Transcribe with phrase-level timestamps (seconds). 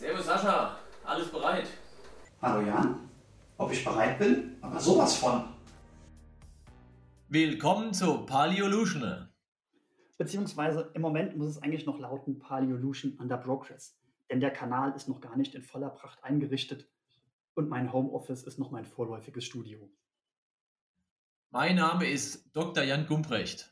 [0.00, 1.68] Sascha, alles bereit?
[2.40, 3.10] Hallo Jan,
[3.58, 4.56] ob ich bereit bin?
[4.62, 5.44] Aber sowas von.
[7.28, 9.28] Willkommen zu Paleolution.
[10.16, 14.00] Beziehungsweise im Moment muss es eigentlich noch lauten Paleolution under progress.
[14.30, 16.88] Denn der Kanal ist noch gar nicht in voller Pracht eingerichtet
[17.54, 19.90] und mein Homeoffice ist noch mein vorläufiges Studio.
[21.50, 22.84] Mein Name ist Dr.
[22.84, 23.70] Jan Gumprecht.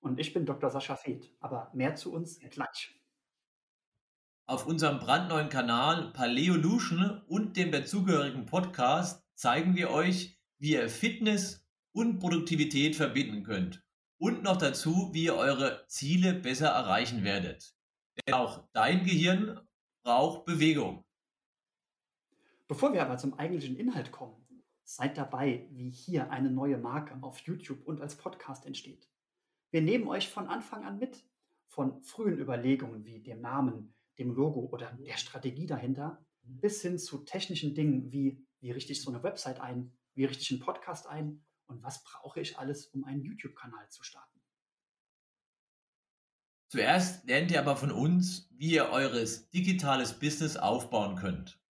[0.00, 0.70] Und ich bin Dr.
[0.70, 3.03] Sascha Feth, aber mehr zu uns gleich.
[4.46, 11.66] Auf unserem brandneuen Kanal Paleolution und dem dazugehörigen Podcast zeigen wir euch, wie ihr Fitness
[11.92, 13.82] und Produktivität verbinden könnt.
[14.18, 17.74] Und noch dazu, wie ihr eure Ziele besser erreichen werdet.
[18.26, 19.58] Denn auch dein Gehirn
[20.02, 21.06] braucht Bewegung.
[22.68, 24.46] Bevor wir aber zum eigentlichen Inhalt kommen,
[24.82, 29.08] seid dabei, wie hier eine neue Marke auf YouTube und als Podcast entsteht.
[29.70, 31.24] Wir nehmen euch von Anfang an mit,
[31.66, 37.18] von frühen Überlegungen wie dem Namen, dem Logo oder der Strategie dahinter, bis hin zu
[37.24, 41.06] technischen Dingen wie, wie richte ich so eine Website ein, wie richte ich einen Podcast
[41.06, 44.40] ein und was brauche ich alles, um einen YouTube-Kanal zu starten.
[46.68, 51.60] Zuerst lernt ihr aber von uns, wie ihr eures digitales Business aufbauen könnt.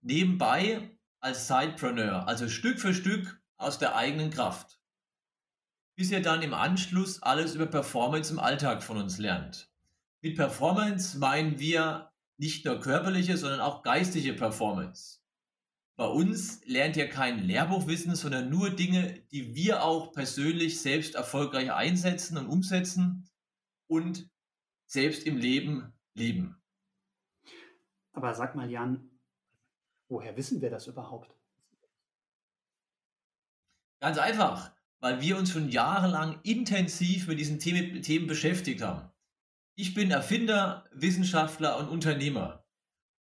[0.00, 4.80] Nebenbei als Sidepreneur, also Stück für Stück aus der eigenen Kraft
[6.00, 9.70] bis ihr dann im Anschluss alles über Performance im Alltag von uns lernt.
[10.22, 15.20] Mit Performance meinen wir nicht nur körperliche, sondern auch geistige Performance.
[15.96, 21.72] Bei uns lernt ihr kein Lehrbuchwissen, sondern nur Dinge, die wir auch persönlich selbst erfolgreich
[21.72, 23.28] einsetzen und umsetzen
[23.86, 24.30] und
[24.86, 26.56] selbst im Leben leben.
[28.12, 29.10] Aber sag mal, Jan,
[30.08, 31.36] woher wissen wir das überhaupt?
[34.00, 39.10] Ganz einfach weil wir uns schon jahrelang intensiv mit diesen Themen, Themen beschäftigt haben.
[39.80, 42.66] Ich bin Erfinder, Wissenschaftler und Unternehmer.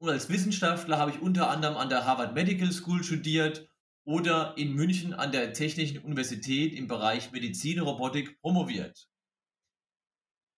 [0.00, 3.70] Und als Wissenschaftler habe ich unter anderem an der Harvard Medical School studiert
[4.02, 9.08] oder in München an der Technischen Universität im Bereich Medizin und Robotik promoviert.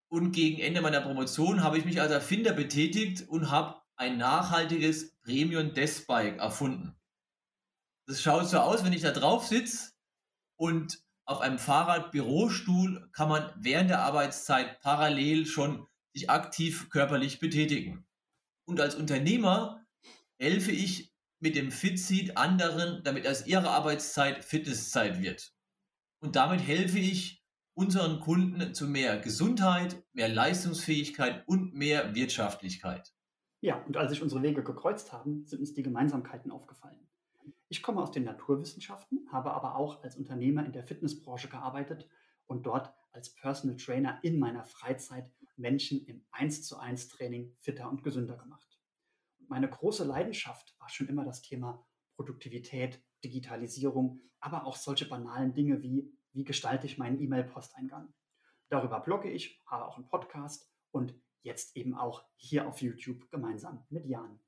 [0.08, 5.14] Und gegen Ende meiner Promotion habe ich mich als Erfinder betätigt und habe ein nachhaltiges
[5.20, 6.96] Premium Desk Bike erfunden.
[8.06, 9.92] Das schaut so aus, wenn ich da drauf sitze,
[10.56, 18.06] und auf einem Fahrradbürostuhl kann man während der Arbeitszeit parallel schon sich aktiv körperlich betätigen.
[18.64, 19.84] Und als Unternehmer
[20.38, 25.52] helfe ich mit dem Fitseat anderen, damit aus ihrer Arbeitszeit Fitnesszeit wird.
[26.20, 27.42] Und damit helfe ich
[27.74, 33.12] unseren Kunden zu mehr Gesundheit, mehr Leistungsfähigkeit und mehr Wirtschaftlichkeit.
[33.60, 37.08] Ja, und als sich unsere Wege gekreuzt haben, sind uns die Gemeinsamkeiten aufgefallen.
[37.72, 42.06] Ich komme aus den Naturwissenschaften, habe aber auch als Unternehmer in der Fitnessbranche gearbeitet
[42.44, 47.88] und dort als Personal Trainer in meiner Freizeit Menschen im 1 zu 1 Training fitter
[47.88, 48.78] und gesünder gemacht.
[49.48, 51.82] Meine große Leidenschaft war schon immer das Thema
[52.14, 58.12] Produktivität, Digitalisierung, aber auch solche banalen Dinge wie, wie gestalte ich meinen E-Mail-Posteingang.
[58.68, 63.86] Darüber blogge ich, habe auch einen Podcast und jetzt eben auch hier auf YouTube gemeinsam
[63.88, 64.38] mit Jan.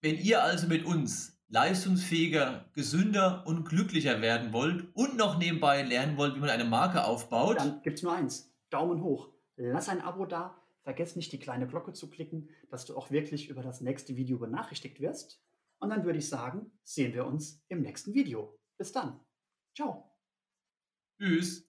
[0.00, 6.16] Wenn ihr also mit uns leistungsfähiger, gesünder und glücklicher werden wollt und noch nebenbei lernen
[6.16, 8.54] wollt, wie man eine Marke aufbaut, dann gibt es nur eins.
[8.70, 9.30] Daumen hoch.
[9.56, 10.62] Lass ein Abo da.
[10.82, 14.38] Vergiss nicht, die kleine Glocke zu klicken, dass du auch wirklich über das nächste Video
[14.38, 15.42] benachrichtigt wirst.
[15.80, 18.58] Und dann würde ich sagen, sehen wir uns im nächsten Video.
[18.78, 19.20] Bis dann.
[19.74, 20.10] Ciao.
[21.18, 21.67] Tschüss.